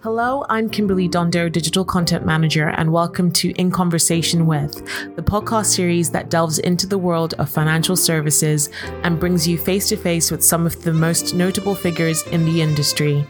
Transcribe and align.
Hello, 0.00 0.46
I'm 0.48 0.70
Kimberley 0.70 1.08
Dondo, 1.08 1.50
Digital 1.50 1.84
Content 1.84 2.24
Manager, 2.24 2.68
and 2.68 2.92
welcome 2.92 3.32
to 3.32 3.50
In 3.58 3.72
Conversation 3.72 4.46
With, 4.46 4.76
the 5.16 5.22
podcast 5.22 5.74
series 5.74 6.08
that 6.10 6.30
delves 6.30 6.60
into 6.60 6.86
the 6.86 6.96
world 6.96 7.34
of 7.34 7.50
financial 7.50 7.96
services 7.96 8.70
and 9.02 9.18
brings 9.18 9.48
you 9.48 9.58
face 9.58 9.88
to 9.88 9.96
face 9.96 10.30
with 10.30 10.44
some 10.44 10.66
of 10.66 10.80
the 10.84 10.92
most 10.92 11.34
notable 11.34 11.74
figures 11.74 12.22
in 12.28 12.44
the 12.44 12.62
industry. 12.62 13.26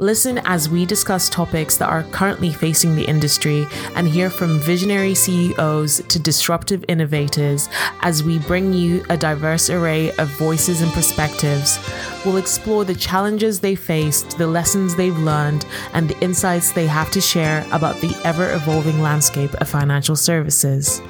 Listen 0.00 0.38
as 0.44 0.68
we 0.68 0.86
discuss 0.86 1.28
topics 1.28 1.76
that 1.76 1.88
are 1.88 2.04
currently 2.04 2.52
facing 2.52 2.94
the 2.94 3.04
industry 3.04 3.66
and 3.96 4.06
hear 4.06 4.30
from 4.30 4.60
visionary 4.60 5.12
CEOs 5.12 6.00
to 6.06 6.20
disruptive 6.20 6.84
innovators 6.86 7.68
as 8.02 8.22
we 8.22 8.38
bring 8.38 8.72
you 8.72 9.04
a 9.08 9.16
diverse 9.16 9.68
array 9.68 10.12
of 10.18 10.28
voices 10.38 10.82
and 10.82 10.92
perspectives. 10.92 11.80
We'll 12.24 12.36
explore 12.36 12.84
the 12.84 12.94
challenges 12.94 13.58
they 13.58 13.74
faced, 13.74 14.38
the 14.38 14.46
lessons 14.46 14.94
they've 14.94 15.18
learned, 15.18 15.66
and 15.94 16.08
the 16.08 16.20
insights 16.20 16.72
they 16.72 16.86
have 16.86 17.10
to 17.10 17.20
share 17.20 17.66
about 17.72 17.96
the 17.96 18.16
ever 18.24 18.52
evolving 18.52 19.02
landscape 19.02 19.52
of 19.54 19.68
financial 19.68 20.14
services. 20.14 21.02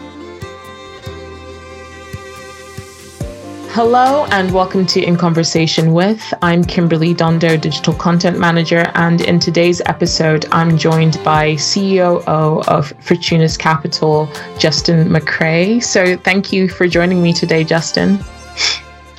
Hello 3.78 4.24
and 4.32 4.52
welcome 4.52 4.84
to 4.86 5.00
In 5.00 5.16
Conversation 5.16 5.92
with. 5.92 6.34
I'm 6.42 6.64
Kimberley 6.64 7.14
Dondo, 7.14 7.60
Digital 7.60 7.94
Content 7.94 8.36
Manager, 8.36 8.90
and 8.96 9.20
in 9.20 9.38
today's 9.38 9.80
episode, 9.86 10.46
I'm 10.50 10.76
joined 10.76 11.22
by 11.22 11.54
COO 11.54 12.60
of 12.66 12.92
Fortunis 12.98 13.56
Capital, 13.56 14.28
Justin 14.58 15.12
Macrae. 15.12 15.78
So 15.78 16.16
thank 16.16 16.52
you 16.52 16.68
for 16.68 16.88
joining 16.88 17.22
me 17.22 17.32
today, 17.32 17.62
Justin. 17.62 18.18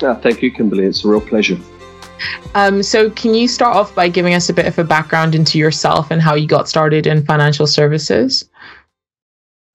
Yeah, 0.02 0.14
thank 0.16 0.42
you, 0.42 0.52
Kimberley. 0.52 0.84
It's 0.84 1.06
a 1.06 1.08
real 1.08 1.22
pleasure. 1.22 1.56
Um, 2.54 2.82
so, 2.82 3.08
can 3.10 3.34
you 3.34 3.48
start 3.48 3.76
off 3.76 3.94
by 3.94 4.08
giving 4.08 4.34
us 4.34 4.50
a 4.50 4.52
bit 4.52 4.66
of 4.66 4.78
a 4.78 4.84
background 4.84 5.34
into 5.34 5.58
yourself 5.58 6.10
and 6.10 6.20
how 6.20 6.34
you 6.34 6.46
got 6.46 6.68
started 6.68 7.06
in 7.06 7.24
financial 7.24 7.66
services? 7.66 8.48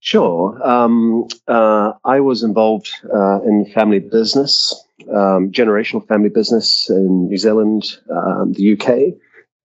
Sure. 0.06 0.62
Um, 0.64 1.28
uh, 1.48 1.94
I 2.04 2.20
was 2.20 2.44
involved 2.44 2.92
uh, 3.12 3.42
in 3.42 3.66
family 3.74 3.98
business, 3.98 4.86
um, 5.10 5.52
generational 5.52 6.08
family 6.08 6.30
business 6.30 6.92
in 6.92 7.28
New 7.28 7.38
Zealand, 7.38 7.98
um, 8.12 8.54
the 8.54 8.74
UK, 8.74 8.88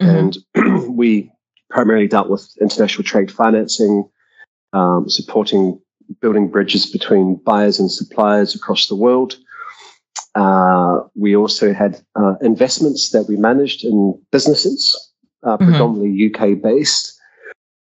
mm-hmm. 0.01 0.07
and 0.07 0.39
we 0.97 1.31
primarily 1.69 2.09
dealt 2.09 2.31
with 2.31 2.57
international 2.59 3.05
trade 3.05 3.31
financing, 3.31 4.09
um, 4.73 5.11
supporting 5.11 5.79
building 6.23 6.49
bridges 6.49 6.87
between 6.87 7.35
buyers 7.45 7.79
and 7.79 7.93
suppliers 7.93 8.55
across 8.55 8.89
the 8.89 8.97
world. 8.97 9.37
Uh, 10.35 11.01
we 11.15 11.37
also 11.37 11.75
had 11.75 12.01
uh, 12.17 12.37
investments 12.41 13.11
that 13.11 13.25
we 13.29 13.37
managed 13.37 13.85
in 13.85 14.19
businesses, 14.33 15.13
uh, 15.43 15.59
mm-hmm. 15.59 15.71
predominantly 15.71 16.33
UK 16.35 16.63
based 16.63 17.20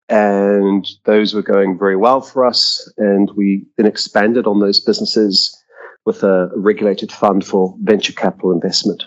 and 0.08 0.86
those 1.04 1.34
were 1.34 1.42
going 1.42 1.78
very 1.78 1.96
well 1.96 2.20
for 2.20 2.44
us. 2.44 2.90
And 2.96 3.30
we 3.36 3.66
then 3.76 3.86
expanded 3.86 4.46
on 4.46 4.60
those 4.60 4.80
businesses 4.80 5.54
with 6.04 6.22
a 6.22 6.50
regulated 6.56 7.12
fund 7.12 7.44
for 7.44 7.74
venture 7.82 8.12
capital 8.12 8.52
investment. 8.52 9.04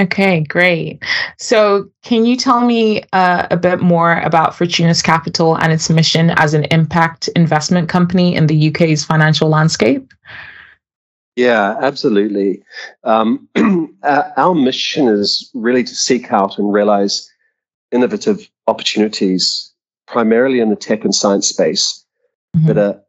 Okay, 0.00 0.40
great. 0.40 1.02
So, 1.36 1.90
can 2.02 2.24
you 2.24 2.34
tell 2.34 2.62
me 2.62 3.02
uh, 3.12 3.48
a 3.50 3.56
bit 3.58 3.80
more 3.80 4.20
about 4.20 4.52
Fortunis 4.52 5.04
Capital 5.04 5.56
and 5.56 5.72
its 5.72 5.90
mission 5.90 6.30
as 6.30 6.54
an 6.54 6.64
impact 6.70 7.28
investment 7.36 7.90
company 7.90 8.34
in 8.34 8.46
the 8.46 8.70
UK's 8.70 9.04
financial 9.04 9.50
landscape? 9.50 10.10
Yeah, 11.36 11.76
absolutely. 11.82 12.62
Um, 13.04 13.46
our 14.02 14.54
mission 14.54 15.06
is 15.06 15.50
really 15.52 15.84
to 15.84 15.94
seek 15.94 16.32
out 16.32 16.56
and 16.58 16.72
realize 16.72 17.30
innovative 17.92 18.48
opportunities 18.68 19.69
primarily 20.10 20.60
in 20.60 20.70
the 20.70 20.76
tech 20.76 21.04
and 21.04 21.14
science 21.14 21.48
space 21.48 22.04
mm-hmm. 22.56 22.66
that 22.66 22.78
are 22.78 23.00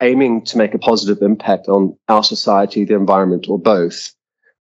aiming 0.00 0.44
to 0.44 0.56
make 0.56 0.74
a 0.74 0.78
positive 0.78 1.22
impact 1.22 1.68
on 1.68 1.96
our 2.08 2.22
society, 2.22 2.84
the 2.84 2.94
environment, 2.94 3.46
or 3.48 3.58
both, 3.58 4.14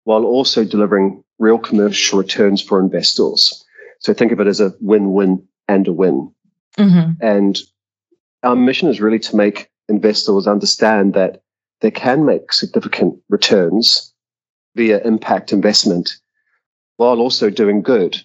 while 0.03 0.25
also 0.25 0.66
delivering 0.66 1.23
real 1.39 1.57
commercial 1.57 2.19
returns 2.19 2.62
for 2.62 2.79
investors. 2.79 3.63
So 4.00 4.13
think 4.13 4.31
of 4.31 4.39
it 4.39 4.47
as 4.47 4.59
a 4.59 4.73
win 4.81 5.13
win 5.13 5.47
and 5.68 5.88
a 5.88 5.94
win. 5.94 6.34
Mm-hmm. 6.78 7.12
And 7.22 7.59
our 8.44 8.56
mission 8.56 8.89
is 8.89 9.01
really 9.01 9.19
to 9.19 9.35
make 9.35 9.69
investors 9.88 10.47
understand 10.47 11.13
that 11.13 11.41
they 11.81 11.91
can 11.91 12.25
make 12.25 12.51
significant 12.51 13.18
returns 13.29 14.13
via 14.75 15.01
impact 15.06 15.53
investment 15.53 16.09
while 16.97 17.19
also 17.19 17.50
doing 17.50 17.81
good. 17.81 18.18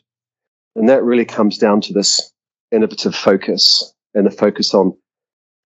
And 0.74 0.88
that 0.88 1.04
really 1.04 1.24
comes 1.24 1.56
down 1.56 1.80
to 1.82 1.92
this 1.92 2.32
innovative 2.74 3.14
focus 3.14 3.94
and 4.14 4.26
a 4.26 4.30
focus 4.30 4.74
on 4.74 4.96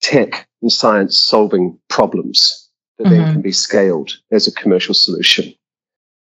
tech 0.01 0.47
and 0.61 0.71
science 0.71 1.19
solving 1.19 1.77
problems 1.89 2.69
that 2.97 3.05
mm-hmm. 3.05 3.15
then 3.15 3.33
can 3.33 3.41
be 3.41 3.51
scaled 3.51 4.11
as 4.31 4.47
a 4.47 4.51
commercial 4.51 4.93
solution. 4.93 5.53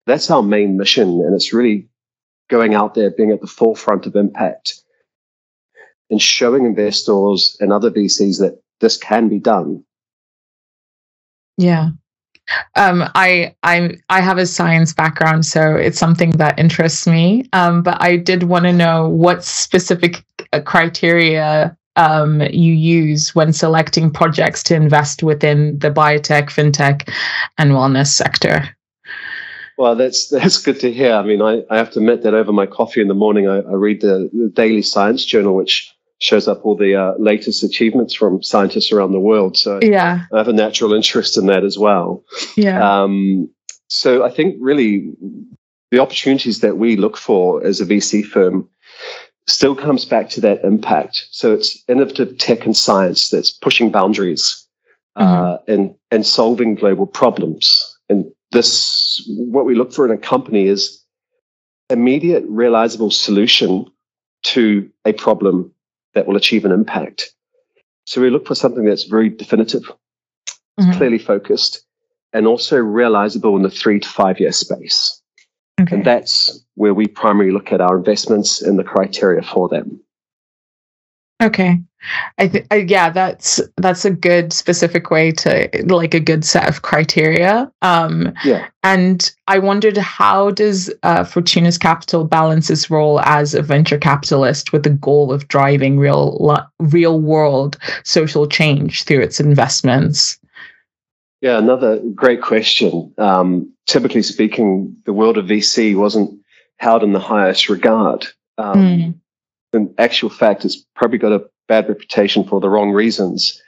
That's 0.06 0.31
our 0.31 0.42
main 0.42 0.76
mission. 0.76 1.20
And 1.20 1.34
it's 1.34 1.53
really 1.53 1.88
going 2.48 2.75
out 2.75 2.94
there, 2.94 3.10
being 3.10 3.32
at 3.32 3.41
the 3.41 3.47
forefront 3.47 4.06
of 4.06 4.15
impact 4.15 4.81
and 6.10 6.22
showing 6.22 6.65
investors 6.65 7.56
and 7.60 7.72
other 7.72 7.91
VCs 7.91 8.38
that 8.41 8.60
this 8.81 8.97
can 8.97 9.28
be 9.28 9.38
done. 9.38 9.84
Yeah. 11.59 11.91
Um, 12.77 13.05
I 13.15 13.55
I 13.62 13.97
I 14.09 14.21
have 14.21 14.39
a 14.39 14.47
science 14.47 14.93
background, 14.93 15.45
so 15.47 15.75
it's 15.75 15.99
something 15.99 16.31
that 16.33 16.59
interests 16.59 17.07
me. 17.07 17.49
Um, 17.53 17.83
but 17.83 18.01
I 18.01 18.17
did 18.17 18.45
want 18.45 18.67
to 18.67 18.73
know 18.73 19.09
what 19.09 19.45
specific 19.45 20.25
uh, 20.53 20.61
criteria 20.61 21.77
um, 21.97 22.43
you 22.43 22.73
use 22.73 23.34
when 23.34 23.53
selecting 23.53 24.11
projects 24.11 24.62
to 24.65 24.75
invest 24.75 25.23
within 25.23 25.79
the 25.79 25.91
biotech, 25.91 26.51
fintech, 26.51 27.12
and 27.59 27.73
wellness 27.73 28.09
sector. 28.09 28.69
Well, 29.78 29.97
that's 29.97 30.28
that's 30.28 30.63
good 30.63 30.81
to 30.81 30.93
hear. 30.93 31.13
I 31.13 31.23
mean, 31.23 31.43
I, 31.43 31.63
I 31.71 31.77
have 31.77 31.91
to 31.93 31.99
admit 31.99 32.23
that 32.23 32.34
over 32.34 32.53
my 32.53 32.67
coffee 32.67 33.01
in 33.01 33.09
the 33.09 33.15
morning, 33.15 33.49
I, 33.49 33.59
I 33.59 33.73
read 33.73 34.01
the, 34.01 34.31
the 34.33 34.49
Daily 34.49 34.83
Science 34.83 35.25
Journal, 35.25 35.55
which 35.55 35.93
shows 36.19 36.49
up 36.49 36.65
all 36.65 36.77
the 36.77 36.94
uh, 36.94 37.12
latest 37.19 37.62
achievements 37.62 38.15
from 38.15 38.43
scientists 38.43 38.91
around 38.91 39.12
the 39.12 39.21
world. 39.21 39.56
So 39.56 39.81
yeah, 39.82 40.25
I 40.32 40.38
have 40.38 40.49
a 40.49 40.53
natural 40.53 40.93
interest 40.93 41.37
in 41.37 41.47
that 41.47 41.65
as 41.65 41.78
well. 41.78 42.25
Yeah. 42.56 43.03
Um, 43.03 43.50
so 43.88 44.25
I 44.25 44.31
think 44.31 44.56
really 44.60 45.12
the 45.91 45.99
opportunities 45.99 46.60
that 46.60 46.78
we 46.78 46.97
look 46.97 47.16
for 47.16 47.65
as 47.65 47.81
a 47.81 47.87
VC 47.87 48.25
firm 48.25 48.69
still 49.47 49.77
comes 49.77 50.04
back 50.04 50.28
to 50.31 50.41
that 50.41 50.65
impact. 50.65 51.28
So 51.31 51.53
it's 51.53 51.82
innovative 51.88 52.38
tech 52.38 52.65
and 52.65 52.77
science 52.77 53.31
that's 53.31 53.50
pushing 53.50 53.91
boundaries 53.91 54.66
uh, 55.15 55.25
mm-hmm. 55.25 55.44
uh, 55.44 55.56
and 55.69 55.94
and 56.10 56.27
solving 56.27 56.75
global 56.75 57.06
problems. 57.06 57.98
And 58.09 58.25
this, 58.53 59.25
what 59.28 59.66
we 59.66 59.75
look 59.75 59.93
for 59.93 60.04
in 60.04 60.10
a 60.10 60.19
company 60.19 60.66
is 60.66 61.03
immediate 61.91 62.44
realizable 62.48 63.10
solution 63.10 63.87
to 64.43 64.88
a 65.04 65.12
problem 65.12 65.72
that 66.16 66.27
will 66.27 66.37
achieve 66.37 66.65
an 66.65 66.72
impact. 66.72 67.32
So 68.06 68.21
we 68.21 68.31
look 68.31 68.47
for 68.47 68.54
something 68.54 68.84
that's 68.84 69.04
very 69.04 69.28
definitive, 69.28 69.82
mm-hmm. 70.81 70.93
clearly 70.93 71.19
focused, 71.19 71.84
and 72.32 72.47
also 72.47 72.78
realizable 72.78 73.54
in 73.54 73.62
the 73.62 73.71
three 73.71 74.00
to 74.00 74.09
five 74.09 74.41
year 74.41 74.50
space. 74.50 75.22
Okay. 75.81 75.97
And 75.97 76.04
that's 76.04 76.65
where 76.75 76.94
we 76.94 77.06
primarily 77.06 77.53
look 77.53 77.71
at 77.71 77.82
our 77.82 77.99
investments 77.99 78.62
and 78.62 78.78
the 78.78 78.84
criteria 78.84 79.43
for 79.43 79.69
them. 79.69 80.00
Okay. 81.43 81.81
I 82.39 82.49
think 82.49 82.67
yeah, 82.91 83.11
that's 83.11 83.61
that's 83.77 84.05
a 84.05 84.11
good 84.11 84.53
specific 84.53 85.11
way 85.11 85.33
to 85.33 85.69
like 85.87 86.15
a 86.15 86.21
good 86.21 86.45
set 86.45 86.69
of 86.69 86.83
criteria. 86.83 87.71
Um, 87.83 88.33
yeah. 88.45 88.69
And 88.83 89.33
I 89.49 89.59
wondered 89.59 89.97
how 89.97 90.51
does 90.51 90.93
uh, 91.03 91.25
Fortunis 91.25 91.81
Capital 91.81 92.25
balance 92.25 92.71
its 92.71 92.91
role 92.91 93.21
as 93.21 93.54
a 93.54 93.63
venture 93.63 93.98
capitalist 93.98 94.72
with 94.72 94.84
the 94.84 94.91
goal 94.91 95.33
of 95.33 95.48
driving 95.48 95.98
real 95.98 96.57
real 96.78 97.21
world 97.21 97.77
social 98.04 98.47
change 98.47 99.04
through 99.04 99.21
its 99.21 99.41
investments? 99.41 100.39
Yeah, 101.41 101.59
another 101.59 102.01
great 102.15 102.42
question. 102.42 103.13
Um, 103.19 103.72
typically 103.87 104.22
speaking, 104.22 104.97
the 105.04 105.13
world 105.13 105.39
of 105.39 105.47
VC 105.47 105.97
wasn't 105.97 106.41
held 106.78 107.03
in 107.03 107.13
the 107.13 107.21
highest 107.21 107.69
regard. 107.69 108.27
Um, 108.59 108.78
mm. 108.78 109.15
In 109.72 109.95
actual 109.99 110.31
fact, 110.31 110.65
it's 110.65 110.84
probably 110.95 111.19
got 111.19 111.33
a 111.33 111.45
bad 111.68 111.89
reputation 111.89 112.45
for 112.45 112.60
the 112.60 112.68
wrong 112.68 112.92
reasons. 112.92 113.60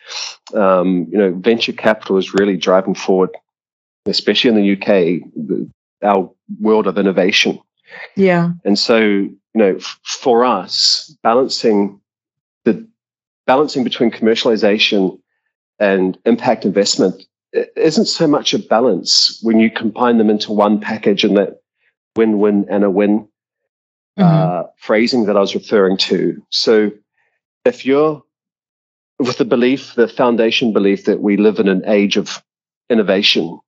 Um, 0.54 1.06
you 1.10 1.18
know, 1.18 1.32
venture 1.32 1.72
capital 1.72 2.16
is 2.16 2.34
really 2.34 2.56
driving 2.56 2.94
forward, 2.94 3.30
especially 4.06 4.50
in 4.50 4.56
the 4.56 4.72
UK, 4.76 5.68
our 6.02 6.30
world 6.60 6.86
of 6.86 6.98
innovation. 6.98 7.58
Yeah. 8.16 8.52
And 8.64 8.78
so, 8.78 8.98
you 8.98 9.38
know, 9.54 9.76
f- 9.76 10.00
for 10.04 10.44
us, 10.44 11.14
balancing 11.22 12.00
the 12.64 12.86
balancing 13.46 13.84
between 13.84 14.10
commercialization 14.10 15.18
and 15.78 16.18
impact 16.24 16.64
investment 16.64 17.22
isn't 17.76 18.06
so 18.06 18.26
much 18.26 18.52
a 18.52 18.58
balance 18.58 19.38
when 19.42 19.58
you 19.58 19.70
combine 19.70 20.18
them 20.18 20.28
into 20.28 20.52
one 20.52 20.80
package 20.80 21.24
and 21.24 21.36
that 21.36 21.60
win-win 22.16 22.66
and 22.70 22.84
a 22.84 22.90
win. 22.90 23.28
uh, 24.18 24.64
phrasing 24.78 25.26
that 25.26 25.36
I 25.36 25.40
was 25.40 25.54
referring 25.54 25.96
to. 25.98 26.42
So 26.50 26.90
if 27.64 27.84
you're 27.84 28.22
with 29.18 29.38
the 29.38 29.44
belief, 29.44 29.94
the 29.94 30.08
foundation 30.08 30.72
belief 30.72 31.04
that 31.04 31.20
we 31.20 31.36
live 31.36 31.58
in 31.58 31.68
an 31.68 31.82
age 31.86 32.16
of 32.16 32.42
innovation, 32.90 33.58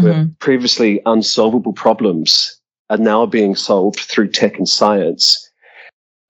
where 0.00 0.14
Mm-hmm. 0.14 0.30
previously 0.38 1.02
unsolvable 1.06 1.72
problems 1.72 2.60
are 2.88 2.96
now 2.96 3.26
being 3.26 3.54
solved 3.54 4.00
through 4.00 4.28
tech 4.28 4.56
and 4.56 4.68
science. 4.68 5.50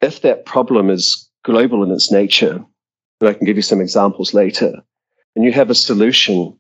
If 0.01 0.23
that 0.23 0.47
problem 0.47 0.91
is 0.91 1.29
global 1.45 1.83
in 1.85 1.93
its 1.93 2.11
nature, 2.11 2.65
and 3.21 3.29
I 3.29 3.35
can 3.35 3.47
give 3.47 3.57
you 3.57 3.63
some 3.63 3.81
examples 3.81 4.35
later, 4.35 4.83
and 5.37 5.45
you 5.45 5.53
have 5.53 5.71
a 5.71 5.75
solution, 5.75 6.59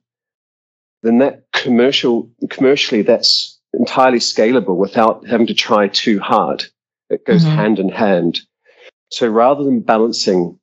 then 1.02 1.18
that 1.18 1.44
commercial 1.52 2.30
commercially 2.50 3.02
that's 3.02 3.58
entirely 3.74 4.18
scalable 4.18 4.76
without 4.76 5.26
having 5.26 5.46
to 5.48 5.54
try 5.54 5.88
too 5.88 6.20
hard. 6.20 6.64
It 7.10 7.26
goes 7.26 7.44
Mhm. 7.44 7.54
hand 7.56 7.78
in 7.80 7.88
hand. 7.88 8.40
So 9.12 9.28
rather 9.28 9.62
than 9.62 9.80
balancing 9.80 10.58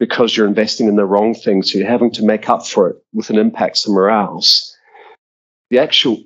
because 0.00 0.36
you're 0.36 0.48
investing 0.48 0.88
in 0.88 0.96
the 0.96 1.06
wrong 1.06 1.34
thing, 1.34 1.62
so 1.62 1.78
you're 1.78 1.88
having 1.88 2.10
to 2.10 2.24
make 2.24 2.48
up 2.48 2.66
for 2.66 2.90
it 2.90 2.96
with 3.12 3.30
an 3.30 3.38
impact 3.38 3.78
somewhere 3.78 4.10
else, 4.10 4.76
the 5.70 5.78
actual 5.78 6.20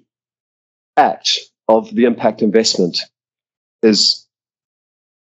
act 0.97 1.39
of 1.69 1.95
the 1.95 2.05
impact 2.05 2.41
investment 2.41 2.99
is 3.83 4.27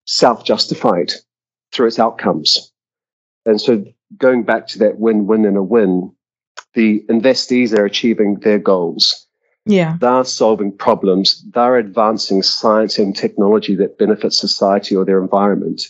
self 0.06 0.44
justified 0.44 1.12
through 1.72 1.88
its 1.88 1.98
outcomes. 1.98 2.72
And 3.44 3.60
so 3.60 3.84
going 4.16 4.42
back 4.42 4.66
to 4.68 4.78
that 4.78 4.98
win 4.98 5.26
win 5.26 5.44
and 5.44 5.58
a 5.58 5.62
win, 5.62 6.10
the 6.72 7.04
investees 7.10 7.76
are 7.76 7.84
achieving 7.84 8.36
their 8.40 8.58
goals. 8.58 9.26
Yeah. 9.66 9.98
They're 10.00 10.24
solving 10.24 10.72
problems. 10.72 11.44
They're 11.52 11.76
advancing 11.76 12.42
science 12.42 12.98
and 12.98 13.14
technology 13.14 13.74
that 13.74 13.98
benefits 13.98 14.38
society 14.38 14.96
or 14.96 15.04
their 15.04 15.20
environment. 15.20 15.82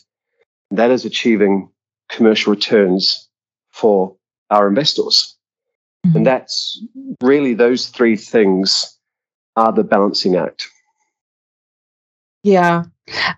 That 0.70 0.90
is 0.90 1.04
achieving 1.04 1.70
commercial 2.08 2.52
returns 2.52 3.28
for 3.70 4.16
our 4.50 4.68
investors. 4.68 5.36
Mhm. 6.06 6.16
And 6.16 6.26
that's 6.26 6.82
really 7.22 7.54
those 7.54 7.88
three 7.88 8.16
things 8.16 8.96
are 9.56 9.72
the 9.72 9.84
balancing 9.84 10.36
act. 10.36 10.68
Yeah. 12.42 12.84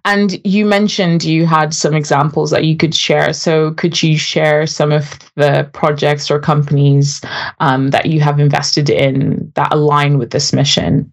And 0.04 0.40
you 0.46 0.64
mentioned 0.66 1.24
you 1.24 1.46
had 1.46 1.74
some 1.74 1.94
examples 1.94 2.50
that 2.50 2.64
you 2.64 2.76
could 2.76 2.94
share. 2.94 3.32
So, 3.32 3.72
could 3.72 4.02
you 4.02 4.16
share 4.16 4.66
some 4.66 4.92
of 4.92 5.18
the 5.34 5.68
projects 5.72 6.30
or 6.30 6.38
companies 6.38 7.20
um, 7.60 7.88
that 7.88 8.06
you 8.06 8.20
have 8.20 8.40
invested 8.40 8.88
in 8.90 9.52
that 9.54 9.72
align 9.72 10.18
with 10.18 10.30
this 10.30 10.52
mission? 10.52 11.12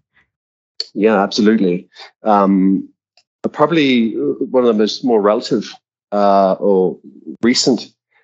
Yeah, 0.94 1.22
absolutely. 1.22 1.88
Um, 2.22 2.88
probably 3.52 4.12
one 4.14 4.64
of 4.64 4.68
the 4.68 4.78
most 4.78 5.04
more 5.04 5.20
relative 5.20 5.72
uh, 6.16 6.52
or 6.68 6.98
recent 7.42 7.80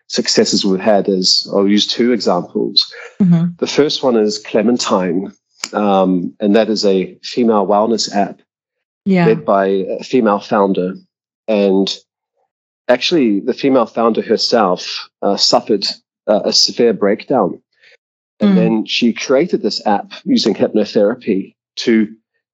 successes 0.09 0.65
we've 0.65 0.81
had 0.95 1.09
is 1.09 1.27
I'll 1.53 1.69
use 1.69 1.87
two 1.87 2.13
examples. 2.13 2.77
Mm-hmm. 3.21 3.45
The 3.59 3.67
first 3.79 4.03
one 4.03 4.17
is 4.17 4.39
Clementine, 4.39 5.33
um, 5.73 6.35
and 6.41 6.55
that 6.57 6.69
is 6.69 6.85
a 6.85 6.97
female 7.23 7.67
wellness 7.67 8.07
app 8.15 8.41
Yeah. 9.05 9.27
led 9.27 9.45
by 9.45 9.67
a 10.01 10.05
female 10.13 10.39
founder. 10.53 10.95
And 11.49 11.87
actually, 12.89 13.41
the 13.41 13.55
female 13.63 13.87
founder 13.87 14.23
herself 14.23 14.81
uh, 15.27 15.37
suffered 15.37 15.85
uh, 16.33 16.43
a 16.45 16.53
severe 16.53 16.95
breakdown. 17.05 17.51
And 18.41 18.51
Mm. 18.51 18.57
then 18.61 18.73
she 18.87 19.13
created 19.27 19.61
this 19.63 19.81
app 19.87 20.09
using 20.25 20.55
hypnotherapy 20.55 21.41
to 21.85 21.93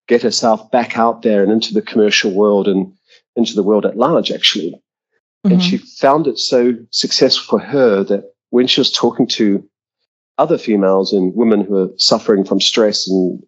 get 0.07 0.23
herself 0.23 0.71
back 0.71 0.99
out 1.05 1.23
there 1.23 1.43
and 1.43 1.53
into 1.53 1.73
the 1.75 1.83
commercial 1.91 2.31
world 2.41 2.67
and 2.69 2.81
into 3.37 3.55
the 3.55 3.63
world 3.69 3.85
at 3.87 3.97
large, 3.97 4.31
actually. 4.39 4.73
And 5.45 5.55
Mhm. 5.55 5.63
she 5.63 5.77
found 5.79 6.27
it 6.27 6.39
so 6.39 6.75
successful 6.91 7.59
for 7.59 7.65
her 7.65 8.03
that 8.05 8.33
when 8.51 8.67
she 8.67 8.81
was 8.81 8.91
talking 8.93 9.27
to 9.29 9.63
other 10.37 10.59
females 10.59 11.13
and 11.13 11.35
women 11.35 11.61
who 11.65 11.77
are 11.77 11.91
suffering 11.97 12.45
from 12.45 12.61
stress 12.61 13.09
and 13.09 13.43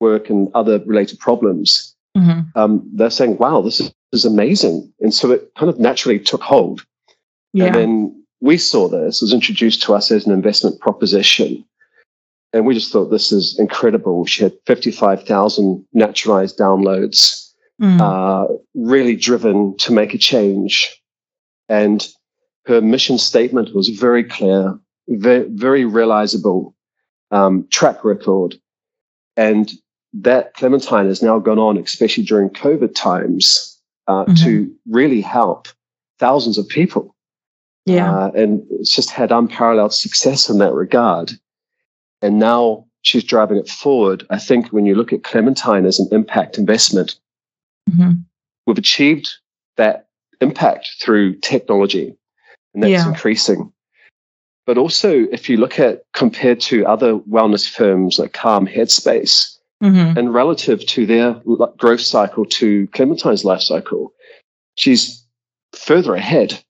work 0.00 0.28
and 0.30 0.48
other 0.54 0.78
related 0.86 1.18
problems, 1.18 1.94
Mhm. 2.16 2.46
um, 2.56 2.88
they're 2.94 3.10
saying, 3.10 3.36
wow, 3.38 3.60
this 3.60 3.80
is, 3.80 3.92
is 4.12 4.24
amazing. 4.24 4.92
And 5.00 5.12
so 5.12 5.30
it 5.32 5.50
kind 5.56 5.68
of 5.70 5.78
naturally 5.78 6.18
took 6.18 6.42
hold. 6.42 6.82
Yeah. 7.52 7.66
And 7.66 7.74
then 7.74 8.24
we 8.40 8.56
saw 8.58 8.88
this, 8.88 9.20
was 9.22 9.32
introduced 9.32 9.82
to 9.82 9.94
us 9.94 10.10
as 10.10 10.26
an 10.26 10.32
investment 10.32 10.80
proposition. 10.80 11.64
And 12.52 12.66
we 12.66 12.74
just 12.74 12.92
thought 12.92 13.10
this 13.10 13.32
is 13.32 13.58
incredible. 13.58 14.26
She 14.26 14.42
had 14.44 14.52
55,000 14.66 15.84
naturalized 15.92 16.58
downloads, 16.58 17.50
Mm. 17.82 18.00
uh, 18.00 18.46
really 18.74 19.16
driven 19.16 19.76
to 19.78 19.92
make 19.92 20.14
a 20.14 20.18
change. 20.18 21.00
And 21.68 22.06
her 22.66 22.80
mission 22.80 23.18
statement 23.18 23.74
was 23.74 23.88
very 23.88 24.24
clear, 24.24 24.78
very, 25.08 25.48
very 25.48 25.84
realizable 25.84 26.74
um, 27.30 27.66
track 27.70 28.04
record. 28.04 28.54
And 29.36 29.72
that 30.12 30.54
Clementine 30.54 31.06
has 31.06 31.22
now 31.22 31.38
gone 31.40 31.58
on, 31.58 31.76
especially 31.76 32.24
during 32.24 32.48
COVID 32.50 32.94
times, 32.94 33.80
uh, 34.06 34.24
Mhm. 34.26 34.44
to 34.44 34.74
really 34.88 35.20
help 35.20 35.68
thousands 36.18 36.58
of 36.58 36.68
people. 36.68 37.14
yeah. 37.86 38.10
Uh, 38.10 38.30
and 38.34 38.62
it's 38.70 38.90
just 38.90 39.10
had 39.10 39.30
unparalleled 39.30 39.92
success 39.92 40.48
in 40.48 40.56
that 40.58 40.72
regard. 40.72 41.32
And 42.22 42.38
now 42.38 42.86
she's 43.02 43.22
driving 43.24 43.58
it 43.58 43.68
forward. 43.68 44.26
I 44.30 44.38
think 44.38 44.68
when 44.68 44.86
you 44.86 44.94
look 44.94 45.12
at 45.12 45.22
Clementine 45.22 45.84
as 45.84 45.98
an 46.00 46.08
impact 46.10 46.56
investment, 46.56 47.18
Mhm. 47.90 48.24
we've 48.66 48.78
achieved 48.78 49.28
that 49.76 50.08
impact 50.40 50.88
through 51.00 51.36
technology, 51.36 52.16
and 52.74 52.82
that's 52.82 52.90
Yeah. 52.90 53.08
increasing. 53.08 53.72
But 54.66 54.78
also, 54.78 55.26
if 55.30 55.48
you 55.48 55.56
look 55.58 55.78
at 55.78 56.04
compared 56.14 56.60
to 56.60 56.86
other 56.86 57.18
wellness 57.18 57.68
firms 57.68 58.18
like 58.18 58.32
Calm 58.32 58.66
Headspace, 58.66 59.58
Mhm. 59.82 60.16
and 60.16 60.32
relative 60.32 60.86
to 60.86 61.04
their 61.04 61.34
growth 61.76 62.00
cycle 62.00 62.46
to 62.46 62.86
Clementine's 62.88 63.44
life 63.44 63.60
cycle, 63.60 64.12
she's 64.76 65.22
further 65.72 66.14
ahead 66.14 66.62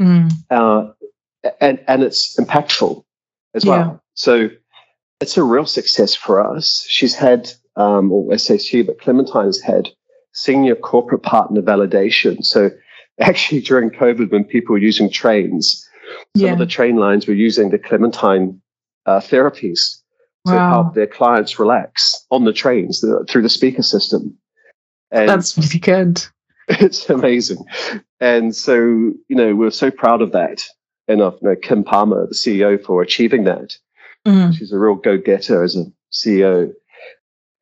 Mm. 0.00 0.32
uh, 0.50 0.88
and 1.60 1.78
and 1.86 2.02
it's 2.02 2.34
impactful 2.36 3.04
as 3.54 3.64
Yeah. 3.64 3.70
well. 3.70 4.02
So 4.14 4.48
it's 5.20 5.36
a 5.36 5.44
real 5.44 5.66
success 5.66 6.14
for 6.14 6.44
us. 6.44 6.84
She's 6.88 7.14
had, 7.14 7.52
um, 7.76 8.10
or 8.10 8.32
I 8.32 8.36
say 8.36 8.58
she, 8.58 8.82
but 8.82 9.00
Clementine's 9.00 9.60
had 9.60 9.90
senior 10.32 10.74
corporate 10.74 11.22
partner 11.22 11.62
validation. 11.62 12.44
So 12.44 12.70
actually, 13.20 13.60
during 13.60 13.90
COVID, 13.90 14.30
when 14.30 14.44
people 14.44 14.72
were 14.72 14.78
using 14.78 15.10
trains, 15.10 15.88
some 16.36 16.46
Yeah. 16.46 16.52
of 16.52 16.58
the 16.58 16.66
train 16.66 16.96
lines 16.96 17.26
were 17.26 17.34
using 17.34 17.70
the 17.70 17.78
Clementine 17.78 18.60
uh, 19.06 19.20
therapies 19.20 19.98
to 20.46 20.52
Wow. 20.54 20.70
help 20.82 20.94
their 20.94 21.06
clients 21.06 21.58
relax 21.58 22.26
on 22.30 22.44
the 22.44 22.52
trains 22.52 23.04
through 23.28 23.42
the 23.42 23.48
speaker 23.48 23.82
system. 23.82 24.36
And 25.10 25.28
That's 25.28 25.56
really 25.56 25.78
good. 25.78 26.24
it's 26.68 27.08
amazing. 27.10 27.64
And 28.20 28.54
so, 28.54 28.74
you 29.28 29.36
know, 29.36 29.54
we're 29.54 29.70
so 29.70 29.90
proud 29.90 30.22
of 30.22 30.32
that. 30.32 30.64
And 31.08 31.20
of 31.20 31.38
you 31.42 31.48
know, 31.48 31.56
Kim 31.56 31.82
Palmer, 31.82 32.26
the 32.28 32.34
CEO, 32.34 32.82
for 32.82 33.02
achieving 33.02 33.44
that. 33.44 33.76
Mm. 34.26 34.54
She's 34.54 34.72
a 34.72 34.78
real 34.78 34.94
go 34.94 35.18
getter 35.18 35.62
as 35.64 35.76
a 35.76 35.84
CEO. 36.12 36.72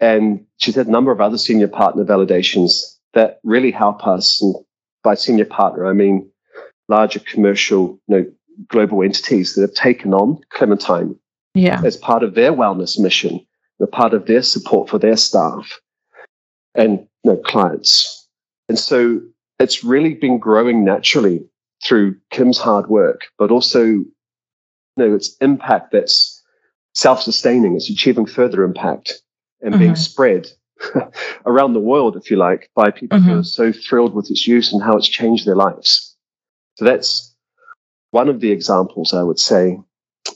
And 0.00 0.44
she's 0.56 0.74
had 0.74 0.86
a 0.86 0.90
number 0.90 1.12
of 1.12 1.20
other 1.20 1.38
senior 1.38 1.68
partner 1.68 2.04
validations 2.04 2.96
that 3.12 3.40
really 3.44 3.70
help 3.70 4.06
us. 4.06 4.40
And 4.40 4.54
by 5.02 5.14
senior 5.14 5.44
partner, 5.44 5.86
I 5.86 5.92
mean 5.92 6.30
larger 6.88 7.20
commercial, 7.20 8.00
you 8.08 8.16
know, 8.16 8.26
global 8.68 9.02
entities 9.02 9.54
that 9.54 9.62
have 9.62 9.74
taken 9.74 10.12
on 10.12 10.38
Clementine 10.50 11.16
Yeah. 11.54 11.80
as 11.84 11.96
part 11.96 12.22
of 12.22 12.34
their 12.34 12.52
wellness 12.52 12.98
mission, 12.98 13.40
the 13.78 13.86
part 13.86 14.12
of 14.12 14.26
their 14.26 14.42
support 14.42 14.88
for 14.88 14.98
their 14.98 15.16
staff 15.16 15.80
and 16.74 17.06
you 17.24 17.32
know, 17.32 17.36
clients. 17.36 18.28
And 18.68 18.78
so 18.78 19.20
it's 19.58 19.84
really 19.84 20.14
been 20.14 20.38
growing 20.38 20.84
naturally 20.84 21.44
through 21.84 22.16
Kim's 22.30 22.58
hard 22.58 22.88
work, 22.88 23.22
but 23.38 23.50
also 23.50 23.82
you 23.84 24.12
know, 24.96 25.14
its 25.14 25.36
impact 25.40 25.92
that's 25.92 26.42
self-sustaining, 26.94 27.76
it's 27.76 27.88
achieving 27.88 28.26
further 28.26 28.64
impact 28.64 29.22
and 29.62 29.78
being 29.78 29.92
Mhm. 29.92 29.98
spread 29.98 30.48
around 31.46 31.72
the 31.74 31.80
world, 31.80 32.16
if 32.16 32.30
you 32.30 32.36
like, 32.36 32.70
by 32.74 32.90
people 32.90 33.20
who 33.20 33.32
Mhm. 33.32 33.40
are 33.40 33.44
so 33.44 33.72
thrilled 33.72 34.14
with 34.14 34.30
its 34.30 34.46
use 34.46 34.72
and 34.72 34.82
how 34.82 34.96
it's 34.96 35.08
changed 35.08 35.46
their 35.46 35.56
lives. 35.56 36.16
So 36.76 36.84
that's 36.84 37.34
one 38.12 38.28
of 38.28 38.40
the 38.40 38.50
examples 38.50 39.12
I 39.12 39.22
would 39.22 39.38
say. 39.38 39.78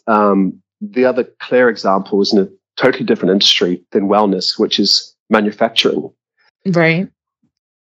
Um, 0.06 0.62
the 0.80 1.04
other 1.06 1.24
clear 1.40 1.68
example 1.68 2.20
is 2.20 2.32
in 2.32 2.40
a 2.40 2.48
totally 2.76 3.04
different 3.04 3.32
industry 3.32 3.82
than 3.92 4.08
wellness, 4.08 4.58
which 4.58 4.78
is 4.78 5.14
manufacturing. 5.30 6.10
Right. 6.66 7.08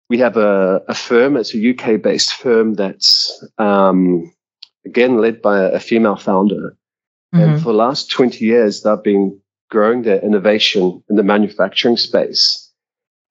We 0.09 0.19
have 0.19 0.37
a, 0.37 0.83
a 0.89 0.95
firm, 0.95 1.37
it's 1.37 1.55
a 1.55 1.71
UK 1.71 2.01
based 2.01 2.33
firm 2.35 2.75
that's, 2.75 3.45
um, 3.59 4.33
again, 4.87 5.19
led 5.19 5.43
by 5.43 5.59
a, 5.59 5.73
a 5.73 5.81
female 5.81 6.17
founder. 6.17 6.77
And 7.33 7.51
Mhm. 7.53 7.59
for 7.59 7.73
the 7.73 7.79
last 7.79 8.11
20 8.11 8.45
years, 8.45 8.83
they've 8.83 9.03
been 9.03 9.39
growing 9.71 10.03
their 10.03 10.21
innovation 10.21 11.03
in 11.09 11.17
the 11.17 11.23
manufacturing 11.23 11.97
space. 11.97 12.71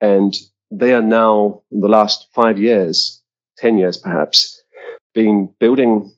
And 0.01 0.35
they 0.71 0.93
are 0.93 1.01
now, 1.01 1.61
in 1.71 1.81
the 1.81 1.87
last 1.87 2.27
five 2.33 2.57
years, 2.57 3.21
10 3.57 3.77
years 3.77 3.97
perhaps, 3.97 4.61
been 5.13 5.49
building 5.59 6.11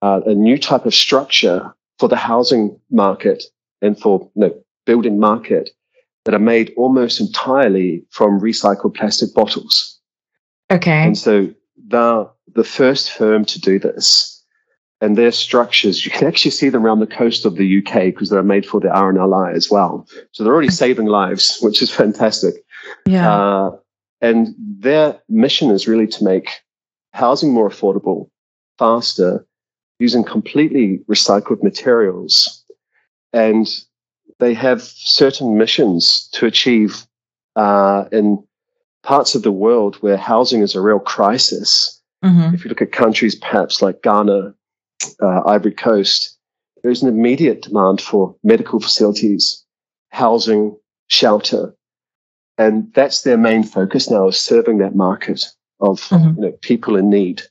uh, 0.00 0.20
a 0.26 0.34
new 0.34 0.58
type 0.58 0.86
of 0.86 0.94
structure 0.94 1.72
for 1.98 2.08
the 2.08 2.16
housing 2.16 2.78
market 2.90 3.44
and 3.82 3.98
for 3.98 4.30
you 4.34 4.42
know, 4.42 4.64
building 4.86 5.20
market 5.20 5.70
that 6.24 6.34
are 6.34 6.40
made 6.40 6.72
almost 6.76 7.20
entirely 7.20 8.04
from 8.10 8.40
recycled 8.40 8.94
plastic 8.94 9.34
bottles. 9.34 10.00
Okay. 10.70 11.04
And 11.04 11.18
so 11.18 11.52
they're 11.88 12.26
the 12.54 12.64
first 12.64 13.12
firm 13.12 13.44
to 13.44 13.60
do 13.60 13.78
this. 13.78 14.31
And 15.02 15.18
their 15.18 15.32
structures, 15.32 16.06
you 16.06 16.12
can 16.12 16.28
actually 16.28 16.52
see 16.52 16.68
them 16.68 16.86
around 16.86 17.00
the 17.00 17.08
coast 17.08 17.44
of 17.44 17.56
the 17.56 17.78
UK 17.78 18.04
because 18.04 18.30
they're 18.30 18.44
made 18.44 18.64
for 18.64 18.78
the 18.78 18.86
RNLI 18.86 19.52
as 19.52 19.68
well. 19.68 20.06
So 20.30 20.44
they're 20.44 20.52
already 20.52 20.70
saving 20.70 21.06
lives, 21.06 21.58
which 21.60 21.82
is 21.82 21.90
fantastic. 21.90 22.54
Yeah. 23.04 23.28
Uh, 23.28 23.70
and 24.20 24.54
their 24.56 25.20
mission 25.28 25.72
is 25.72 25.88
really 25.88 26.06
to 26.06 26.22
make 26.22 26.48
housing 27.12 27.52
more 27.52 27.68
affordable, 27.68 28.30
faster, 28.78 29.44
using 29.98 30.22
completely 30.22 31.00
recycled 31.10 31.64
materials. 31.64 32.64
And 33.32 33.68
they 34.38 34.54
have 34.54 34.82
certain 34.82 35.58
missions 35.58 36.28
to 36.34 36.46
achieve 36.46 37.08
uh, 37.56 38.04
in 38.12 38.40
parts 39.02 39.34
of 39.34 39.42
the 39.42 39.50
world 39.50 39.96
where 39.96 40.16
housing 40.16 40.62
is 40.62 40.76
a 40.76 40.80
real 40.80 41.00
crisis. 41.00 42.00
Mm-hmm. 42.24 42.54
If 42.54 42.64
you 42.64 42.68
look 42.68 42.82
at 42.82 42.92
countries 42.92 43.34
perhaps 43.34 43.82
like 43.82 44.00
Ghana, 44.02 44.54
uh, 45.20 45.42
Ivory 45.46 45.72
Coast, 45.72 46.36
there's 46.82 47.02
an 47.02 47.08
immediate 47.08 47.62
demand 47.62 48.00
for 48.00 48.34
medical 48.42 48.80
facilities, 48.80 49.64
housing, 50.10 50.76
shelter. 51.08 51.74
And 52.58 52.92
that's 52.94 53.22
their 53.22 53.38
main 53.38 53.62
focus 53.64 54.10
now 54.10 54.28
is 54.28 54.40
serving 54.40 54.78
that 54.78 54.94
market 54.94 55.44
of 55.80 56.00
Mhm. 56.10 56.36
you 56.36 56.42
know, 56.42 56.52
people 56.60 56.96
in 56.96 57.08
need. 57.10 57.42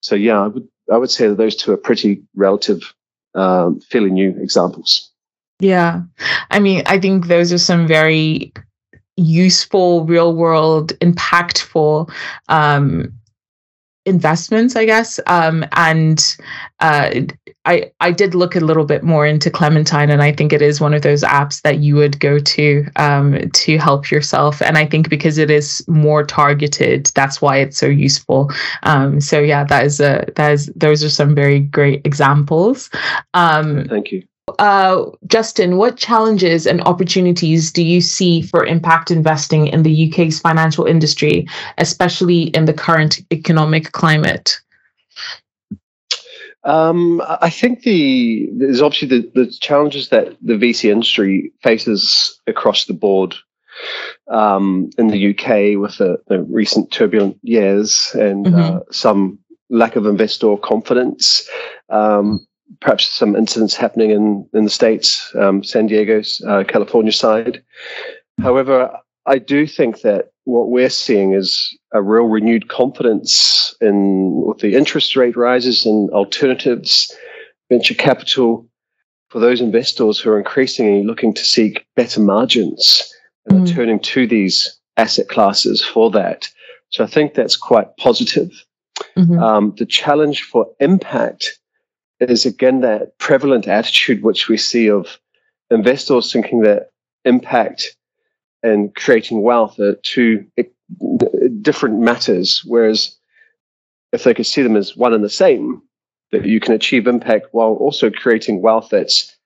So 0.00 0.14
yeah, 0.14 0.40
I 0.42 0.46
would 0.48 0.68
I 0.92 0.98
would 0.98 1.10
say 1.10 1.26
that 1.26 1.36
those 1.36 1.56
two 1.56 1.72
are 1.72 1.76
pretty 1.76 2.22
relative, 2.36 2.94
um, 3.34 3.80
fairly 3.90 4.10
new 4.10 4.30
examples. 4.40 5.10
Yeah. 5.58 6.02
I 6.50 6.60
mean, 6.60 6.82
I 6.86 7.00
think 7.00 7.26
those 7.26 7.52
are 7.52 7.58
some 7.58 7.88
very 7.88 8.52
useful, 9.16 10.04
real 10.04 10.34
world, 10.34 10.92
impactful 11.00 12.08
um, 12.48 13.12
investments, 14.06 14.76
I 14.76 14.84
guess. 14.84 15.20
Um, 15.26 15.64
and 15.72 16.36
uh, 16.80 17.10
I, 17.64 17.90
I 18.00 18.12
did 18.12 18.34
look 18.34 18.54
a 18.54 18.60
little 18.60 18.84
bit 18.84 19.02
more 19.02 19.26
into 19.26 19.50
Clementine, 19.50 20.08
and 20.10 20.22
I 20.22 20.32
think 20.32 20.52
it 20.52 20.62
is 20.62 20.80
one 20.80 20.94
of 20.94 21.02
those 21.02 21.22
apps 21.22 21.60
that 21.62 21.80
you 21.80 21.96
would 21.96 22.20
go 22.20 22.38
to 22.38 22.86
um, 22.96 23.50
to 23.50 23.76
help 23.76 24.10
yourself. 24.10 24.62
And 24.62 24.78
I 24.78 24.86
think 24.86 25.10
because 25.10 25.36
it 25.36 25.50
is 25.50 25.84
more 25.88 26.24
targeted, 26.24 27.06
that's 27.14 27.42
why 27.42 27.58
it's 27.58 27.76
so 27.76 27.86
useful. 27.86 28.50
Um, 28.84 29.20
so 29.20 29.40
yeah, 29.40 29.64
that 29.64 29.84
is 29.84 30.00
a 30.00 30.24
that 30.36 30.52
is 30.52 30.72
those 30.76 31.02
are 31.02 31.10
some 31.10 31.34
very 31.34 31.60
great 31.60 32.02
examples. 32.06 32.88
Um, 33.34 33.86
Thank 33.88 34.12
you. 34.12 34.22
Uh, 34.58 35.04
Justin, 35.26 35.76
what 35.76 35.96
challenges 35.96 36.66
and 36.66 36.80
opportunities 36.82 37.72
do 37.72 37.82
you 37.82 38.00
see 38.00 38.42
for 38.42 38.64
impact 38.64 39.10
investing 39.10 39.66
in 39.66 39.82
the 39.82 40.08
UK's 40.08 40.40
financial 40.40 40.84
industry, 40.86 41.46
especially 41.78 42.44
in 42.44 42.64
the 42.64 42.72
current 42.72 43.20
economic 43.32 43.92
climate? 43.92 44.58
Um, 46.62 47.22
I 47.28 47.50
think 47.50 47.82
the 47.82 48.48
there's 48.52 48.82
obviously 48.82 49.08
the, 49.08 49.30
the 49.34 49.50
challenges 49.50 50.08
that 50.08 50.36
the 50.42 50.54
VC 50.54 50.90
industry 50.90 51.52
faces 51.62 52.40
across 52.48 52.86
the 52.86 52.92
board 52.92 53.36
um, 54.28 54.90
in 54.98 55.08
the 55.08 55.30
UK 55.30 55.80
with 55.80 55.98
the, 55.98 56.18
the 56.26 56.42
recent 56.42 56.90
turbulent 56.90 57.38
years 57.42 58.10
and 58.14 58.52
uh, 58.54 58.80
some 58.90 59.38
lack 59.70 59.96
of 59.96 60.06
investor 60.06 60.56
confidence. 60.56 61.48
Um, 61.88 62.46
perhaps 62.80 63.06
some 63.06 63.36
incidents 63.36 63.74
happening 63.74 64.10
in, 64.10 64.48
in 64.52 64.64
the 64.64 64.70
states, 64.70 65.32
um, 65.38 65.62
San 65.62 65.86
Diego's, 65.86 66.42
uh, 66.46 66.64
California 66.64 67.12
side. 67.12 67.62
However, 68.40 68.96
I 69.26 69.38
do 69.38 69.66
think 69.66 70.02
that 70.02 70.30
what 70.44 70.68
we're 70.68 70.90
seeing 70.90 71.32
is 71.32 71.76
a 71.92 72.02
real 72.02 72.26
renewed 72.26 72.68
confidence 72.68 73.74
in 73.80 74.32
with 74.46 74.58
the 74.58 74.74
interest 74.74 75.16
rate 75.16 75.36
rises 75.36 75.84
and 75.86 76.10
alternatives, 76.10 77.12
venture 77.68 77.94
capital 77.94 78.68
for 79.30 79.40
those 79.40 79.60
investors 79.60 80.20
who 80.20 80.30
are 80.30 80.38
increasingly 80.38 81.04
looking 81.04 81.34
to 81.34 81.44
seek 81.44 81.84
better 81.96 82.20
margins 82.20 83.12
and 83.46 83.58
Mm. 83.58 83.62
are 83.70 83.74
turning 83.74 84.00
to 84.00 84.26
these 84.26 84.78
asset 84.96 85.28
classes 85.28 85.84
for 85.84 86.10
that. 86.12 86.48
So 86.90 87.02
I 87.02 87.06
think 87.08 87.34
that's 87.34 87.56
quite 87.56 87.88
positive. 87.96 88.50
Mhm. 89.16 89.40
Um, 89.42 89.74
the 89.76 89.86
challenge 89.86 90.42
for 90.42 90.68
impact 90.80 91.58
is 92.20 92.46
again 92.46 92.80
that 92.80 93.18
prevalent 93.18 93.68
attitude 93.68 94.22
which 94.22 94.48
we 94.48 94.56
see 94.56 94.88
of 94.88 95.18
investors 95.70 96.32
thinking 96.32 96.62
that 96.62 96.90
impact 97.24 97.96
and 98.62 98.94
creating 98.94 99.42
wealth 99.42 99.78
are 99.78 99.94
two 100.02 100.44
different 101.60 101.98
matters. 102.00 102.62
Whereas 102.64 103.16
if 104.12 104.24
they 104.24 104.34
could 104.34 104.46
see 104.46 104.62
them 104.62 104.76
as 104.76 104.96
one 104.96 105.12
and 105.12 105.24
the 105.24 105.28
same, 105.30 105.82
that 106.32 106.44
you 106.44 106.58
can 106.60 106.74
achieve 106.74 107.06
impact 107.06 107.46
while 107.52 107.74
also 107.74 108.10
creating 108.10 108.62
wealth 108.62 108.88
that's 108.90 109.36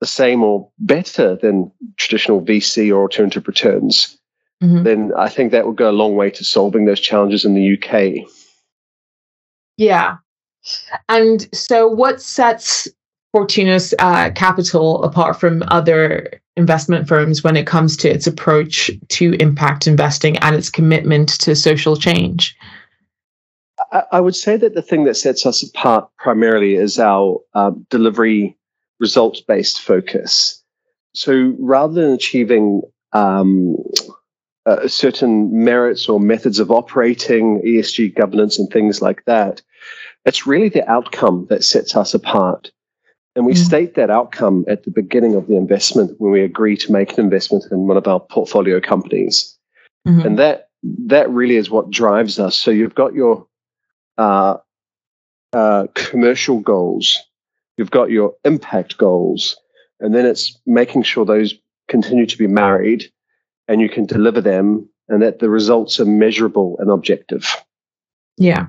the 0.00 0.06
same 0.06 0.42
or 0.42 0.68
better 0.78 1.36
than 1.36 1.70
traditional 1.96 2.40
VC 2.40 2.90
or 2.90 3.02
alternative 3.02 3.46
returns, 3.46 4.18
Mhm. 4.62 4.84
then 4.84 5.12
I 5.16 5.28
think 5.28 5.52
that 5.52 5.66
would 5.66 5.76
go 5.76 5.90
a 5.90 5.92
long 5.92 6.16
way 6.16 6.30
to 6.30 6.44
solving 6.44 6.84
those 6.84 7.00
challenges 7.00 7.44
in 7.44 7.54
the 7.54 7.62
UK. 7.62 8.26
Yeah. 9.76 10.16
And 11.08 11.48
so, 11.54 11.88
what 11.88 12.20
sets 12.20 12.88
Fortunis 13.34 13.92
uh, 13.98 14.30
Capital 14.32 15.02
apart 15.02 15.38
from 15.38 15.62
other 15.68 16.40
investment 16.56 17.06
firms 17.06 17.44
when 17.44 17.56
it 17.56 17.66
comes 17.66 17.96
to 17.98 18.08
its 18.08 18.26
approach 18.26 18.90
to 19.08 19.34
impact 19.34 19.86
investing 19.86 20.38
and 20.38 20.56
its 20.56 20.70
commitment 20.70 21.28
to 21.40 21.54
social 21.54 21.96
change? 21.96 22.56
I, 24.10 24.20
would 24.20 24.34
say 24.34 24.56
that 24.56 24.74
the 24.74 24.82
thing 24.82 25.04
that 25.04 25.16
sets 25.16 25.44
us 25.44 25.62
apart 25.62 26.08
primarily 26.18 26.74
is 26.76 26.98
our 26.98 27.40
uh, 27.54 27.72
delivery 27.90 28.56
results 28.98 29.40
based 29.40 29.82
focus. 29.82 30.62
So 31.14 31.54
rather 31.58 31.94
than 32.00 32.12
achieving 32.12 32.82
um, 33.12 33.76
uh, 34.64 34.88
certain 34.88 35.64
merits 35.64 36.08
or 36.08 36.18
methods 36.18 36.58
of 36.58 36.70
operating, 36.70 37.62
ESG 37.62 38.16
governance, 38.16 38.58
and 38.58 38.68
things 38.70 39.00
like 39.02 39.24
that, 39.26 39.62
it's 40.26 40.46
really 40.46 40.68
the 40.68 40.88
outcome 40.90 41.46
that 41.48 41.64
sets 41.64 41.96
us 41.96 42.12
apart. 42.12 42.70
And 43.34 43.46
we 43.46 43.52
Mm. 43.52 43.64
state 43.64 43.94
that 43.94 44.10
outcome 44.10 44.64
at 44.66 44.84
the 44.84 44.90
beginning 44.90 45.34
of 45.34 45.46
the 45.46 45.56
investment 45.56 46.18
when 46.18 46.32
we 46.32 46.40
agree 46.42 46.76
to 46.78 46.92
make 46.92 47.12
an 47.12 47.24
investment 47.24 47.64
in 47.70 47.86
one 47.86 47.96
of 47.96 48.08
our 48.08 48.20
portfolio 48.20 48.80
companies 48.80 49.56
Mhm. 50.06 50.24
and 50.24 50.38
that 50.38 50.68
that 51.06 51.28
really 51.30 51.56
is 51.56 51.68
what 51.68 51.90
drives 51.90 52.38
us. 52.38 52.56
So 52.56 52.70
you've 52.70 52.94
got 52.94 53.12
your 53.14 53.46
uh, 54.18 54.56
uh, 55.52 55.86
commercial 55.94 56.60
goals, 56.60 57.18
you've 57.76 57.90
got 57.90 58.10
your 58.10 58.34
impact 58.44 58.96
goals, 58.96 59.56
and 60.00 60.14
then 60.14 60.24
it's 60.24 60.58
making 60.64 61.02
sure 61.02 61.24
those 61.24 61.54
continue 61.88 62.24
to 62.26 62.38
be 62.38 62.46
married, 62.46 63.10
and 63.68 63.80
you 63.80 63.88
can 63.88 64.06
deliver 64.06 64.40
them, 64.40 64.88
and 65.08 65.20
that 65.22 65.38
the 65.40 65.50
results 65.50 65.98
are 66.00 66.04
measurable 66.06 66.76
and 66.78 66.90
objective. 66.90 67.44
Yeah. 68.38 68.66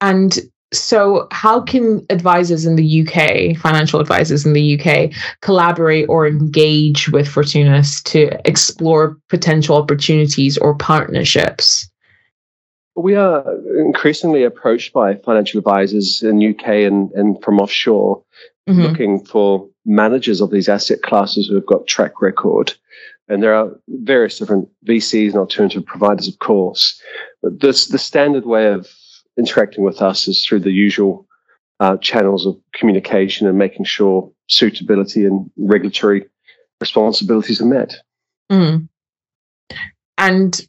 And 0.00 0.38
so, 0.72 1.26
how 1.32 1.60
can 1.60 2.06
advisors 2.10 2.64
in 2.64 2.76
the 2.76 3.02
UK, 3.02 3.56
financial 3.56 4.00
advisors 4.00 4.46
in 4.46 4.52
the 4.52 4.80
UK, 4.80 5.10
collaborate 5.42 6.08
or 6.08 6.28
engage 6.28 7.08
with 7.08 7.26
Fortunis 7.26 8.02
to 8.04 8.30
explore 8.48 9.16
potential 9.28 9.76
opportunities 9.76 10.56
or 10.58 10.76
partnerships? 10.76 11.90
We 12.94 13.16
are 13.16 13.44
increasingly 13.78 14.44
approached 14.44 14.92
by 14.92 15.16
financial 15.16 15.58
advisors 15.58 16.22
in 16.22 16.42
UK 16.42 16.84
and, 16.84 17.10
and 17.12 17.42
from 17.42 17.58
offshore 17.60 18.22
Mhm. 18.68 18.82
looking 18.82 19.24
for 19.24 19.68
managers 19.84 20.40
of 20.40 20.50
these 20.50 20.68
asset 20.68 21.02
classes 21.02 21.48
who 21.48 21.54
have 21.54 21.66
got 21.66 21.86
track 21.86 22.20
record. 22.22 22.74
And 23.28 23.42
there 23.42 23.54
are 23.54 23.70
various 23.88 24.38
different 24.38 24.68
VCs 24.84 25.30
and 25.30 25.38
alternative 25.38 25.84
providers, 25.86 26.28
of 26.28 26.38
course. 26.40 27.00
But 27.42 27.60
this, 27.60 27.86
the 27.86 27.98
standard 27.98 28.44
way 28.44 28.66
of 28.72 28.88
interacting 29.40 29.82
with 29.82 30.00
us 30.02 30.28
is 30.28 30.44
through 30.44 30.60
the 30.60 30.70
usual 30.70 31.26
uh, 31.80 31.96
channels 31.96 32.46
of 32.46 32.60
communication 32.74 33.48
and 33.48 33.58
making 33.58 33.86
sure 33.86 34.30
suitability 34.48 35.24
and 35.24 35.50
regulatory 35.56 36.26
responsibilities 36.80 37.60
are 37.60 37.66
met. 37.66 37.96
Mm. 38.52 38.88
And 40.18 40.60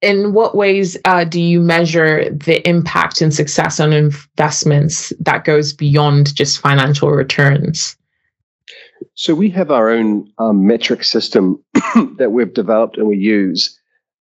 in 0.00 0.32
what 0.32 0.56
ways 0.56 0.96
uh, 1.04 1.24
do 1.24 1.40
you 1.40 1.60
measure 1.60 2.30
the 2.30 2.66
impact 2.66 3.20
and 3.20 3.34
success 3.34 3.80
on 3.80 3.92
investments 3.92 5.12
that 5.20 5.44
goes 5.44 5.72
beyond 5.74 6.34
just 6.34 6.60
financial 6.60 7.10
returns? 7.10 7.96
So 9.14 9.34
we 9.34 9.50
have 9.50 9.70
our 9.70 9.90
own 9.90 10.32
um, 10.38 10.66
metric 10.66 11.04
system 11.04 11.62
that 12.16 12.30
we've 12.32 12.54
developed 12.54 12.96
and 12.96 13.06
we 13.06 13.16
use, 13.16 13.78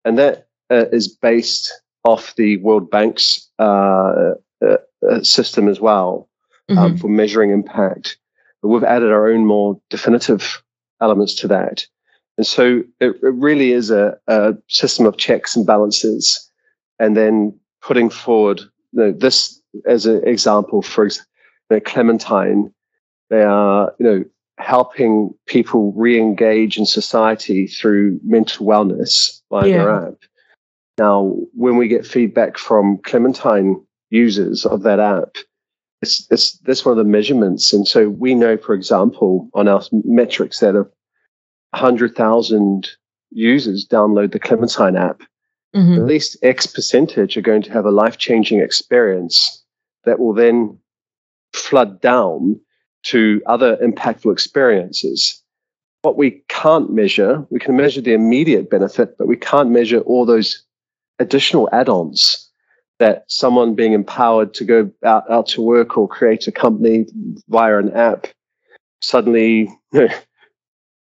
and 0.06 0.18
that 0.18 0.48
uh, 0.70 0.86
is 0.92 1.08
based 1.08 1.72
off 2.04 2.36
the 2.36 2.58
World 2.58 2.90
Bank's 2.90 3.50
uh, 3.60 4.34
uh, 4.66 4.78
uh 5.10 5.24
system 5.24 5.68
as 5.68 5.80
well 5.80 6.30
um, 6.70 6.78
mm-hmm. 6.78 6.98
for 6.98 7.08
measuring 7.08 7.52
impact. 7.52 8.18
But 8.62 8.70
we've 8.70 8.84
added 8.84 9.12
our 9.12 9.30
own 9.30 9.46
more 9.46 9.80
definitive 9.90 10.62
elements 11.02 11.34
to 11.36 11.48
that. 11.48 11.86
And 12.38 12.48
so 12.48 12.84
it, 13.00 13.16
it 13.22 13.34
really 13.34 13.72
is 13.72 13.92
a, 13.92 14.18
a, 14.28 14.56
system 14.68 15.06
of 15.06 15.18
checks 15.18 15.56
and 15.56 15.66
balances, 15.66 16.50
and 16.98 17.16
then 17.16 17.58
putting 17.82 18.10
forward 18.10 18.62
you 18.92 19.00
know, 19.00 19.12
this 19.12 19.62
as 19.86 20.06
an 20.06 20.26
example 20.28 20.82
for 20.82 21.06
you 21.06 21.12
know, 21.70 21.80
Clementine. 21.82 22.74
They 23.30 23.44
are, 23.44 23.94
you 24.00 24.06
know, 24.06 24.24
helping 24.58 25.34
people 25.48 25.94
re-engage 25.94 26.78
in 26.78 26.86
society 26.86 27.68
through 27.68 28.20
mental 28.24 28.66
wellness 28.66 29.42
via 29.50 29.68
yeah. 29.68 29.78
their 29.78 30.08
app. 30.08 30.14
Now, 31.00 31.34
when 31.54 31.78
we 31.78 31.88
get 31.88 32.06
feedback 32.06 32.58
from 32.58 32.98
Clementine 33.00 33.82
users 34.10 34.66
of 34.66 34.84
that 34.84 35.00
app, 35.00 35.38
it's, 36.02 36.28
it's 36.30 36.58
that's 36.60 36.84
one 36.84 36.92
of 36.92 37.04
the 37.04 37.10
measurements. 37.10 37.72
And 37.72 37.88
so 37.88 38.10
we 38.10 38.36
know, 38.36 38.58
for 38.58 38.74
example, 38.74 39.50
on 39.54 39.70
our 39.70 39.82
metrics 39.92 40.60
that 40.60 40.76
if 40.76 40.88
100,000 41.72 42.90
users 43.32 43.88
download 43.88 44.34
the 44.34 44.40
Clementine 44.40 44.98
app, 44.98 45.22
mm-hmm. 45.74 45.96
at 45.96 46.06
least 46.06 46.38
X 46.44 46.68
percentage 46.68 47.38
are 47.38 47.42
going 47.42 47.62
to 47.62 47.72
have 47.72 47.86
a 47.86 47.92
life 47.92 48.18
changing 48.18 48.60
experience 48.60 49.64
that 50.04 50.20
will 50.20 50.34
then 50.34 50.78
flood 51.54 52.02
down 52.02 52.60
to 53.04 53.42
other 53.46 53.78
impactful 53.78 54.34
experiences. 54.34 55.42
What 56.02 56.18
we 56.18 56.44
can't 56.50 56.92
measure, 56.92 57.46
we 57.50 57.60
can 57.60 57.78
measure 57.78 58.02
the 58.02 58.14
immediate 58.14 58.70
benefit, 58.70 59.18
but 59.18 59.28
we 59.28 59.38
can't 59.38 59.70
measure 59.70 60.00
all 60.00 60.26
those 60.26 60.66
additional 61.20 61.70
add 61.72 61.90
ons 61.90 62.50
that 63.00 63.24
someone 63.28 63.76
being 63.76 63.94
empowered 63.94 64.54
to 64.54 64.66
go 64.66 64.92
out, 65.04 65.30
out 65.32 65.48
to 65.48 65.62
work 65.62 65.98
or 65.98 66.08
create 66.08 66.48
a 66.48 66.52
company 66.52 67.06
via 67.48 67.78
an 67.78 67.92
app 67.94 68.28
suddenly 69.02 69.70
you 69.94 70.08
know, 70.08 70.10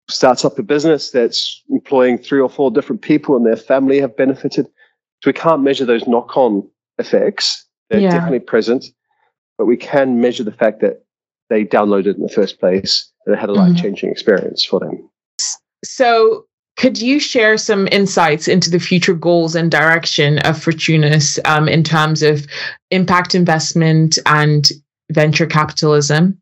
starts 0.10 0.44
up 0.44 0.58
a 0.58 0.64
business 0.64 1.12
that's 1.12 1.64
employing 1.70 2.18
three 2.18 2.40
or 2.40 2.50
four 2.50 2.72
different 2.72 3.02
people 3.02 3.36
and 3.36 3.46
their 3.46 3.56
family 3.56 4.00
have 4.00 4.16
benefited. 4.18 4.66
So 5.24 5.30
we 5.30 5.34
can't 5.34 5.64
measure 5.64 5.86
those 5.86 6.08
knock 6.08 6.36
on 6.36 6.68
effects. 6.98 7.66
They're 7.90 8.00
yeah. 8.00 8.10
definitely 8.10 8.40
present, 8.40 8.86
but 9.58 9.66
we 9.66 9.78
can 9.78 10.22
measure 10.22 10.44
the 10.44 10.52
fact 10.52 10.82
that 10.82 11.04
they 11.50 11.64
downloaded 11.64 12.16
in 12.16 12.22
the 12.22 12.30
first 12.30 12.60
place 12.60 13.12
and 13.26 13.36
it 13.36 13.40
had 13.40 13.50
a 13.50 13.54
life 13.54 13.76
changing 13.76 14.08
mm-hmm. 14.08 14.14
experience 14.14 14.66
for 14.66 14.80
them. 14.80 15.10
So, 15.84 16.46
could 16.78 17.02
you 17.02 17.20
share 17.20 17.58
some 17.58 17.88
insights 17.92 18.48
into 18.48 18.70
the 18.70 18.80
future 18.80 19.14
goals 19.14 19.56
and 19.56 19.72
direction 19.72 20.40
of 20.40 20.58
Fortunis 20.58 21.40
um, 21.46 21.70
in 21.70 21.84
terms 21.84 22.22
of 22.22 22.46
impact 22.92 23.34
investment 23.34 24.18
and 24.26 24.70
venture 25.12 25.46
capitalism? 25.46 26.42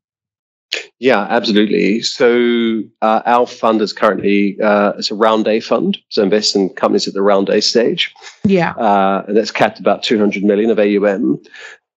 Yeah, 0.99 1.27
absolutely. 1.29 2.01
So 2.01 2.81
uh, 3.03 3.21
our 3.25 3.45
fund 3.45 3.81
is 3.81 3.93
currently 3.93 4.57
uh, 4.59 4.93
it's 4.97 5.11
a 5.11 5.15
round 5.15 5.47
A 5.47 5.59
fund, 5.59 5.99
so 6.09 6.23
invest 6.23 6.55
in 6.55 6.69
companies 6.69 7.07
at 7.07 7.13
the 7.13 7.21
round 7.21 7.49
A 7.49 7.61
stage. 7.61 8.11
Yeah, 8.43 8.71
uh, 8.71 9.23
and 9.27 9.37
that's 9.37 9.51
capped 9.51 9.79
about 9.79 10.01
200 10.01 10.43
million 10.43 10.71
of 10.71 10.79
AUM. 10.79 11.39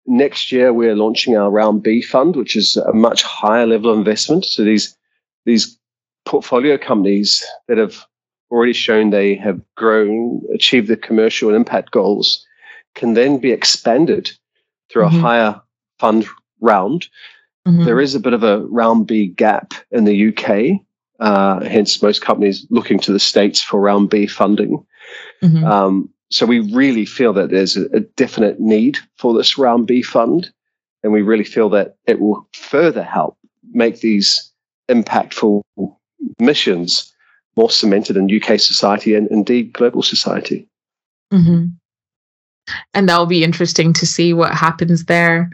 Next 0.07 0.51
year, 0.51 0.73
we're 0.73 0.95
launching 0.95 1.37
our 1.37 1.51
round 1.51 1.83
B 1.83 2.01
fund, 2.01 2.35
which 2.35 2.55
is 2.55 2.77
a 2.77 2.93
much 2.93 3.21
higher 3.21 3.67
level 3.67 3.91
of 3.91 3.97
investment. 3.99 4.45
So 4.45 4.63
these 4.63 4.97
these 5.45 5.77
portfolio 6.25 6.77
companies 6.77 7.45
that 7.67 7.77
have 7.77 8.05
already 8.53 8.73
shown 8.73 9.09
they 9.09 9.33
have 9.35 9.59
grown, 9.75 10.41
achieved 10.53 10.87
the 10.87 10.95
commercial 10.95 11.49
and 11.49 11.57
impact 11.57 11.91
goals, 11.91 12.45
can 12.93 13.15
then 13.15 13.39
be 13.39 13.51
expanded 13.51 14.31
through 14.91 15.05
mm-hmm. 15.05 15.17
a 15.17 15.21
higher 15.21 15.61
fund 15.99 16.27
round. 16.61 17.07
Mm-hmm. 17.67 17.85
There 17.85 17.99
is 17.99 18.13
a 18.13 18.19
bit 18.19 18.33
of 18.33 18.43
a 18.43 18.59
round 18.67 19.07
B 19.07 19.27
gap 19.27 19.73
in 19.89 20.03
the 20.05 20.29
UK, 20.29 20.79
uh, 21.19 21.65
hence 21.65 22.01
most 22.03 22.21
companies 22.21 22.67
looking 22.69 22.99
to 22.99 23.11
the 23.11 23.19
states 23.19 23.61
for 23.61 23.81
round 23.81 24.11
B 24.11 24.27
funding. 24.27 24.85
Mm-hmm. 25.41 25.65
Um, 25.65 26.09
so 26.29 26.45
we 26.45 26.59
really 26.59 27.05
feel 27.05 27.33
that 27.33 27.49
there's 27.49 27.75
a, 27.75 27.85
a 27.93 28.01
definite 28.01 28.59
need 28.59 28.99
for 29.17 29.33
this 29.33 29.57
round 29.57 29.87
B 29.87 30.03
fund, 30.03 30.51
and 31.01 31.11
we 31.11 31.23
really 31.23 31.43
feel 31.43 31.69
that 31.69 31.95
it 32.05 32.19
will 32.19 32.47
further 32.53 33.03
help 33.03 33.35
make 33.71 34.01
these 34.01 34.51
impactful 34.89 35.63
missions 36.39 37.12
more 37.55 37.69
cemented 37.69 38.17
in 38.17 38.29
UK 38.29 38.59
society 38.59 39.15
and 39.15 39.27
indeed 39.29 39.73
global 39.73 40.01
society. 40.01 40.67
Mm-hmm. 41.31 41.65
And 42.93 43.09
that'll 43.09 43.25
be 43.25 43.43
interesting 43.43 43.93
to 43.93 44.05
see 44.05 44.33
what 44.33 44.53
happens 44.53 45.05
there. 45.05 45.49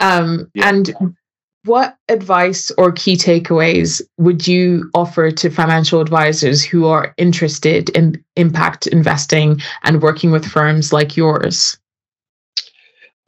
Um, 0.00 0.50
yeah. 0.54 0.68
And 0.68 1.16
what 1.64 1.96
advice 2.08 2.70
or 2.72 2.92
key 2.92 3.16
takeaways 3.16 4.02
would 4.18 4.46
you 4.46 4.90
offer 4.94 5.30
to 5.30 5.50
financial 5.50 6.00
advisors 6.00 6.64
who 6.64 6.86
are 6.86 7.14
interested 7.16 7.88
in 7.90 8.22
impact 8.36 8.86
investing 8.88 9.60
and 9.84 10.02
working 10.02 10.30
with 10.30 10.44
firms 10.44 10.92
like 10.92 11.16
yours? 11.16 11.78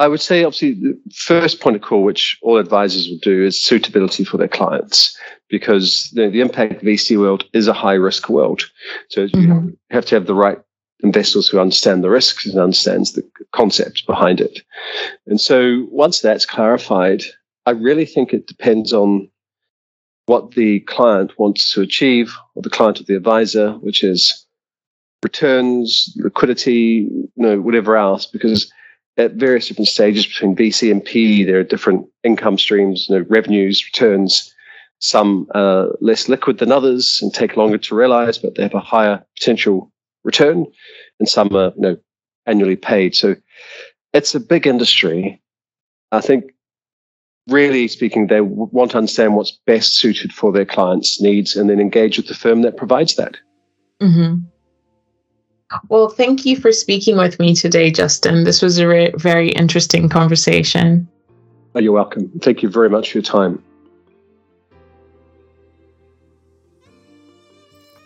I 0.00 0.08
would 0.08 0.20
say, 0.20 0.42
obviously, 0.42 0.72
the 0.72 0.98
first 1.14 1.60
point 1.60 1.76
of 1.76 1.82
call, 1.82 2.02
which 2.02 2.36
all 2.42 2.58
advisors 2.58 3.08
will 3.08 3.18
do, 3.18 3.44
is 3.44 3.62
suitability 3.62 4.24
for 4.24 4.38
their 4.38 4.48
clients, 4.48 5.16
because 5.58 6.10
the, 6.14 6.28
the 6.28 6.40
impact 6.40 6.82
VC 6.82 7.16
world 7.16 7.44
is 7.52 7.68
a 7.68 7.72
high 7.72 7.94
risk 7.94 8.28
world. 8.28 8.64
So 9.10 9.28
mm-hmm. 9.28 9.40
you 9.40 9.78
have 9.90 10.04
to 10.06 10.16
have 10.16 10.26
the 10.26 10.34
right 10.34 10.58
investors 11.04 11.46
who 11.46 11.60
understand 11.60 12.02
the 12.02 12.10
risks 12.10 12.44
and 12.44 12.58
understands 12.58 13.12
the 13.12 13.22
concepts 13.52 14.02
behind 14.02 14.40
it. 14.40 14.62
And 15.28 15.40
so 15.40 15.86
once 15.90 16.20
that's 16.20 16.44
clarified, 16.44 17.22
I 17.66 17.70
really 17.70 18.04
think 18.04 18.32
it 18.32 18.48
depends 18.48 18.92
on 18.92 19.28
what 20.26 20.52
the 20.52 20.80
client 20.80 21.38
wants 21.38 21.72
to 21.72 21.82
achieve, 21.82 22.34
or 22.56 22.62
the 22.62 22.70
client 22.70 22.98
of 22.98 23.06
the 23.06 23.14
advisor, 23.14 23.72
which 23.74 24.02
is 24.02 24.44
returns, 25.22 26.12
liquidity, 26.16 27.08
you 27.12 27.30
know, 27.36 27.60
whatever 27.60 27.96
else, 27.96 28.26
because 28.26 28.72
at 29.16 29.34
various 29.34 29.68
different 29.68 29.88
stages 29.88 30.26
between 30.26 30.56
VC 30.56 30.90
and 30.90 31.04
PE, 31.04 31.44
there 31.44 31.60
are 31.60 31.64
different 31.64 32.06
income 32.24 32.58
streams, 32.58 33.06
you 33.08 33.16
know, 33.16 33.24
revenues, 33.28 33.84
returns. 33.84 34.52
Some 35.04 35.48
are 35.54 35.90
less 36.00 36.30
liquid 36.30 36.58
than 36.58 36.72
others 36.72 37.18
and 37.20 37.32
take 37.32 37.58
longer 37.58 37.76
to 37.76 37.94
realize, 37.94 38.38
but 38.38 38.54
they 38.54 38.62
have 38.62 38.72
a 38.74 38.80
higher 38.80 39.22
potential 39.38 39.92
return, 40.24 40.64
and 41.20 41.28
some 41.28 41.54
are, 41.54 41.72
you 41.76 41.82
know, 41.82 41.96
annually 42.46 42.76
paid. 42.76 43.14
So 43.14 43.36
it's 44.14 44.34
a 44.34 44.40
big 44.40 44.66
industry. 44.66 45.42
I 46.10 46.22
think 46.22 46.54
really 47.48 47.86
speaking, 47.86 48.28
they 48.28 48.40
want 48.40 48.92
to 48.92 48.96
understand 48.96 49.36
what's 49.36 49.58
best 49.66 49.96
suited 49.96 50.32
for 50.32 50.52
their 50.52 50.64
clients' 50.64 51.20
needs 51.20 51.54
and 51.54 51.68
then 51.68 51.80
engage 51.80 52.16
with 52.16 52.28
the 52.28 52.34
firm 52.34 52.62
that 52.62 52.78
provides 52.78 53.16
that. 53.16 53.36
Mm-hmm. 54.00 54.36
Well, 55.90 56.08
thank 56.08 56.46
you 56.46 56.56
for 56.56 56.72
speaking 56.72 57.18
with 57.18 57.38
me 57.38 57.54
today, 57.54 57.90
Justin. 57.90 58.44
This 58.44 58.62
was 58.62 58.78
a 58.78 58.88
re- 58.88 59.12
very 59.18 59.50
interesting 59.50 60.08
conversation. 60.08 61.06
Oh, 61.74 61.80
you're 61.80 61.92
welcome. 61.92 62.30
Thank 62.40 62.62
you 62.62 62.70
very 62.70 62.88
much 62.88 63.12
for 63.12 63.18
your 63.18 63.22
time. 63.22 63.62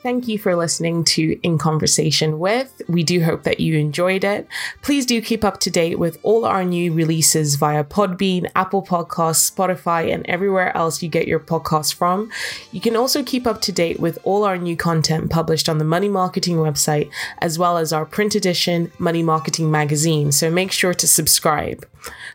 Thank 0.01 0.29
you 0.29 0.39
for 0.39 0.55
listening 0.55 1.03
to 1.05 1.41
In 1.43 1.59
Conversation 1.59 2.39
with. 2.39 2.83
We 2.89 3.03
do 3.03 3.25
hope 3.25 3.43
that 3.43 3.59
you 3.59 3.77
enjoyed 3.77 4.23
it. 4.23 4.47
Please 4.81 5.05
do 5.05 5.21
keep 5.21 5.43
up 5.43 5.59
to 5.61 5.71
date 5.71 5.99
with 5.99 6.19
all 6.23 6.45
our 6.45 6.65
new 6.65 6.93
releases 6.93 7.57
via 7.57 7.83
Podbean, 7.83 8.49
Apple 8.55 8.83
Podcasts, 8.83 9.51
Spotify, 9.53 10.15
and 10.15 10.25
everywhere 10.27 10.75
else 10.77 11.03
you 11.03 11.09
get 11.09 11.27
your 11.27 11.41
podcasts 11.41 11.93
from. 11.93 12.31
You 12.71 12.81
can 12.81 12.95
also 12.95 13.25
keep 13.25 13.45
up 13.45 13.61
to 13.63 13.73
date 13.73 13.99
with 13.99 14.21
all 14.23 14.45
our 14.45 14.57
new 14.57 14.77
content 14.77 15.31
published 15.31 15.69
on 15.69 15.79
the 15.79 15.85
Money 15.85 16.09
Marketing 16.09 16.57
website, 16.57 17.11
as 17.39 17.59
well 17.59 17.77
as 17.77 17.93
our 17.93 18.07
print 18.07 18.37
edition 18.37 18.93
Money 19.01 19.25
Marketing 19.25 19.69
magazine. 19.69 20.31
So 20.31 20.49
make 20.49 20.71
sure 20.71 20.95
to 20.95 21.09
subscribe. 21.09 21.85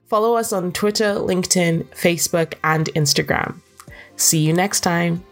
Follow 0.08 0.36
us 0.36 0.52
on 0.52 0.74
Twitter, 0.74 1.14
LinkedIn, 1.14 1.86
Facebook, 1.96 2.56
and 2.62 2.88
Instagram. 2.88 3.62
See 4.18 4.40
you 4.40 4.52
next 4.52 4.82
time. 4.82 5.24